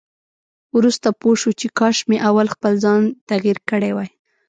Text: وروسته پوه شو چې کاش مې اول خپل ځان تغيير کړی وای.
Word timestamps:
وروسته 0.77 1.07
پوه 1.19 1.35
شو 1.41 1.51
چې 1.59 1.67
کاش 1.79 1.97
مې 2.09 2.17
اول 2.29 2.47
خپل 2.55 2.73
ځان 2.83 3.01
تغيير 3.29 3.57
کړی 3.69 3.91
وای. 3.93 4.09